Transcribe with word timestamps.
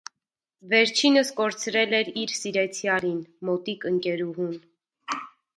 Վերջինս 0.71 1.31
կորցրել 1.41 1.93
էր 1.99 2.09
իր 2.23 2.33
սիրեցյալին, 2.37 3.21
մոտիկ 3.51 3.89
ընկերուհուն։ 3.91 4.61